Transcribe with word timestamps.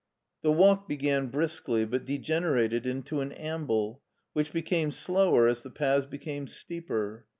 The 0.41 0.51
walk 0.51 0.87
began 0.87 1.27
briskly, 1.27 1.85
but 1.85 2.05
degenerated 2.05 2.87
into 2.87 3.21
an 3.21 3.33
amble, 3.33 4.01
which 4.33 4.51
became 4.51 4.91
slower 4.91 5.47
as 5.47 5.61
the 5.61 5.69
paths 5.69 6.07
became 6.07 6.47
steeper. 6.47 7.27